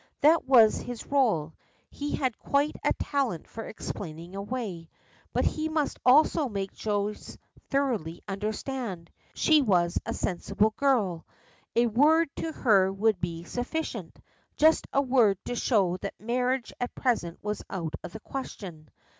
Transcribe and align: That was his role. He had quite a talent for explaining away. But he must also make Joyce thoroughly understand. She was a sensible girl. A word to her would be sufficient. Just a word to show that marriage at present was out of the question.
That 0.21 0.45
was 0.45 0.77
his 0.81 1.05
role. 1.05 1.53
He 1.91 2.15
had 2.15 2.39
quite 2.39 2.75
a 2.83 2.91
talent 2.93 3.47
for 3.47 3.65
explaining 3.67 4.35
away. 4.35 4.89
But 5.31 5.45
he 5.45 5.69
must 5.69 5.99
also 6.03 6.49
make 6.49 6.73
Joyce 6.73 7.37
thoroughly 7.69 8.23
understand. 8.27 9.11
She 9.35 9.61
was 9.61 9.99
a 10.03 10.15
sensible 10.15 10.73
girl. 10.75 11.27
A 11.75 11.85
word 11.85 12.31
to 12.37 12.51
her 12.51 12.91
would 12.91 13.21
be 13.21 13.43
sufficient. 13.43 14.17
Just 14.57 14.87
a 14.91 15.03
word 15.03 15.37
to 15.45 15.53
show 15.53 15.97
that 15.97 16.19
marriage 16.19 16.73
at 16.79 16.95
present 16.95 17.37
was 17.43 17.61
out 17.69 17.93
of 18.03 18.13
the 18.13 18.19
question. 18.21 18.89